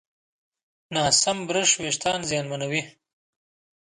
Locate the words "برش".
1.47-1.71